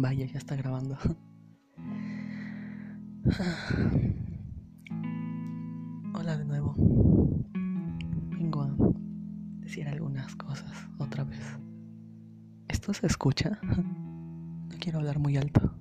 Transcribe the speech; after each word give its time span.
Vaya, 0.00 0.26
ya 0.26 0.38
está 0.38 0.54
grabando. 0.54 0.96
Hola 6.14 6.38
de 6.38 6.44
nuevo. 6.44 6.72
Vengo 8.30 8.62
a 8.62 8.70
decir 9.58 9.88
algunas 9.88 10.36
cosas 10.36 10.70
otra 10.98 11.24
vez. 11.24 11.58
¿Esto 12.68 12.94
se 12.94 13.08
escucha? 13.08 13.58
No 13.60 14.76
quiero 14.78 15.00
hablar 15.00 15.18
muy 15.18 15.36
alto. 15.36 15.74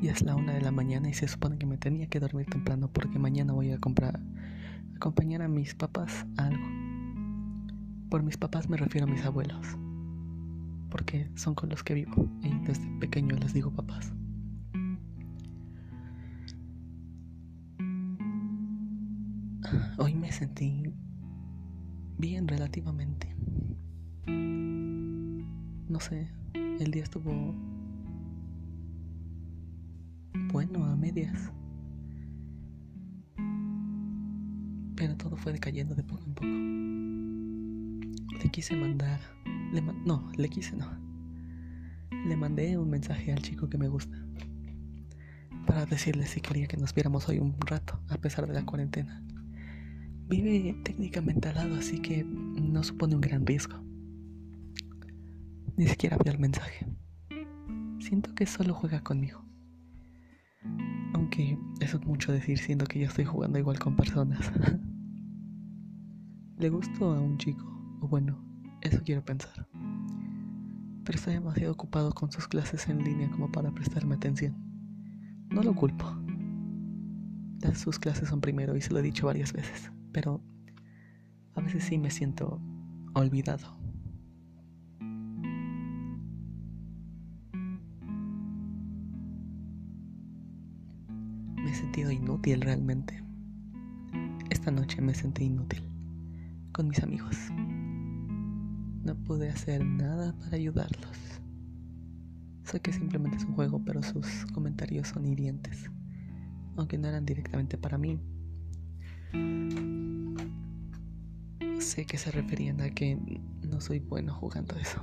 Y 0.00 0.08
es 0.08 0.22
la 0.22 0.34
una 0.34 0.54
de 0.54 0.62
la 0.62 0.70
mañana 0.70 1.10
y 1.10 1.12
se 1.12 1.28
supone 1.28 1.58
que 1.58 1.66
me 1.66 1.76
tenía 1.76 2.06
que 2.06 2.20
dormir 2.20 2.46
temprano 2.46 2.90
porque 2.90 3.18
mañana 3.18 3.52
voy 3.52 3.70
a 3.70 3.78
comprar, 3.78 4.18
acompañar 4.96 5.42
a 5.42 5.48
mis 5.48 5.74
papás 5.74 6.24
a 6.38 6.46
algo. 6.46 6.64
Por 8.08 8.22
mis 8.22 8.38
papás 8.38 8.70
me 8.70 8.78
refiero 8.78 9.06
a 9.06 9.10
mis 9.10 9.26
abuelos 9.26 9.76
porque 10.90 11.30
son 11.34 11.54
con 11.54 11.68
los 11.68 11.82
que 11.82 11.94
vivo 11.94 12.28
y 12.42 12.50
desde 12.66 12.86
pequeño 12.98 13.36
les 13.36 13.52
digo 13.52 13.70
papás. 13.70 14.12
Hoy 19.98 20.14
me 20.14 20.32
sentí 20.32 20.84
bien 22.18 22.48
relativamente. 22.48 23.34
No 24.26 26.00
sé, 26.00 26.30
el 26.54 26.90
día 26.90 27.02
estuvo 27.02 27.54
bueno 30.52 30.84
a 30.84 30.96
medias. 30.96 31.52
Pero 34.96 35.16
todo 35.16 35.36
fue 35.36 35.52
decayendo 35.52 35.94
de 35.94 36.02
poco 36.02 36.24
en 36.24 36.34
poco. 36.34 36.46
Le 38.42 38.50
quise 38.50 38.76
mandar 38.76 39.20
no, 40.04 40.30
le 40.36 40.48
quise 40.48 40.76
no. 40.76 40.86
Le 42.26 42.36
mandé 42.36 42.76
un 42.78 42.90
mensaje 42.90 43.32
al 43.32 43.42
chico 43.42 43.68
que 43.68 43.78
me 43.78 43.88
gusta 43.88 44.18
para 45.68 45.84
decirle 45.84 46.26
si 46.26 46.40
quería 46.40 46.66
que 46.66 46.78
nos 46.78 46.94
viéramos 46.94 47.28
hoy 47.28 47.38
un 47.38 47.54
rato, 47.60 48.00
a 48.08 48.16
pesar 48.16 48.46
de 48.46 48.54
la 48.54 48.64
cuarentena. 48.64 49.22
Vive 50.26 50.74
técnicamente 50.82 51.48
al 51.48 51.56
lado, 51.56 51.76
así 51.76 52.00
que 52.00 52.24
no 52.24 52.82
supone 52.82 53.14
un 53.14 53.20
gran 53.20 53.44
riesgo. 53.44 53.76
Ni 55.76 55.86
siquiera 55.86 56.16
vio 56.16 56.32
el 56.32 56.38
mensaje. 56.38 56.86
Siento 58.00 58.34
que 58.34 58.46
solo 58.46 58.72
juega 58.72 59.02
conmigo. 59.02 59.44
Aunque 61.12 61.58
eso 61.80 61.98
es 61.98 62.06
mucho 62.06 62.32
decir 62.32 62.58
siendo 62.58 62.86
que 62.86 63.00
yo 63.00 63.06
estoy 63.06 63.26
jugando 63.26 63.58
igual 63.58 63.78
con 63.78 63.94
personas. 63.94 64.50
Le 66.58 66.70
gustó 66.70 67.12
a 67.12 67.20
un 67.20 67.36
chico, 67.36 67.66
o 68.00 68.08
bueno, 68.08 68.42
eso 68.80 69.02
quiero 69.04 69.24
pensar. 69.24 69.66
Pero 71.04 71.18
está 71.18 71.30
demasiado 71.30 71.72
ocupado 71.72 72.12
con 72.12 72.30
sus 72.30 72.48
clases 72.48 72.88
en 72.88 73.02
línea 73.02 73.30
como 73.30 73.50
para 73.50 73.70
prestarme 73.72 74.14
atención. 74.14 74.56
No 75.50 75.62
lo 75.62 75.74
culpo. 75.74 76.06
sus 77.74 77.98
clases 77.98 78.28
son 78.28 78.40
primero 78.40 78.76
y 78.76 78.80
se 78.80 78.92
lo 78.92 78.98
he 78.98 79.02
dicho 79.02 79.26
varias 79.26 79.52
veces, 79.52 79.90
pero 80.12 80.40
a 81.54 81.60
veces 81.60 81.84
sí 81.84 81.98
me 81.98 82.10
siento 82.10 82.60
olvidado. 83.14 83.78
Me 91.56 91.70
he 91.70 91.74
sentido 91.74 92.10
inútil 92.10 92.60
realmente. 92.60 93.22
Esta 94.50 94.70
noche 94.70 95.00
me 95.02 95.14
sentí 95.14 95.44
inútil 95.44 95.82
con 96.72 96.88
mis 96.88 97.02
amigos. 97.02 97.36
No 99.08 99.14
pude 99.14 99.48
hacer 99.48 99.82
nada 99.82 100.34
para 100.38 100.56
ayudarlos. 100.56 101.16
Sé 102.64 102.78
que 102.80 102.92
simplemente 102.92 103.38
es 103.38 103.44
un 103.44 103.54
juego, 103.54 103.82
pero 103.82 104.02
sus 104.02 104.44
comentarios 104.52 105.08
son 105.08 105.24
hirientes. 105.24 105.90
Aunque 106.76 106.98
no 106.98 107.08
eran 107.08 107.24
directamente 107.24 107.78
para 107.78 107.96
mí. 107.96 108.20
Sé 111.78 112.04
que 112.04 112.18
se 112.18 112.30
referían 112.32 112.82
a 112.82 112.90
que 112.90 113.16
no 113.62 113.80
soy 113.80 114.00
bueno 114.00 114.34
jugando 114.34 114.76
eso. 114.76 115.00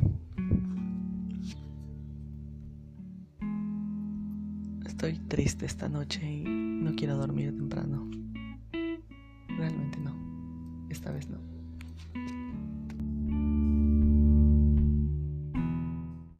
Estoy 4.86 5.18
triste 5.18 5.66
esta 5.66 5.90
noche 5.90 6.32
y 6.32 6.44
no 6.44 6.94
quiero 6.96 7.18
dormir 7.18 7.56
temprano. 7.56 8.08